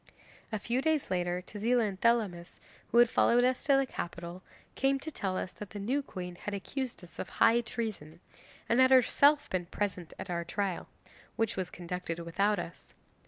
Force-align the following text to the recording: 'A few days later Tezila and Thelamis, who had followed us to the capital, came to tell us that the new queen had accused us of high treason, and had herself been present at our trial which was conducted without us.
'A 0.51 0.57
few 0.57 0.81
days 0.81 1.11
later 1.11 1.43
Tezila 1.45 1.83
and 1.87 2.01
Thelamis, 2.01 2.59
who 2.87 2.97
had 2.97 3.07
followed 3.07 3.43
us 3.43 3.63
to 3.65 3.77
the 3.77 3.85
capital, 3.85 4.41
came 4.73 4.97
to 4.97 5.11
tell 5.11 5.37
us 5.37 5.53
that 5.53 5.69
the 5.69 5.79
new 5.79 6.01
queen 6.01 6.33
had 6.37 6.55
accused 6.55 7.03
us 7.03 7.19
of 7.19 7.29
high 7.29 7.61
treason, 7.61 8.19
and 8.67 8.79
had 8.79 8.89
herself 8.89 9.47
been 9.51 9.67
present 9.67 10.11
at 10.17 10.27
our 10.31 10.43
trial 10.43 10.87
which 11.35 11.55
was 11.55 11.69
conducted 11.69 12.17
without 12.17 12.57
us. 12.57 12.95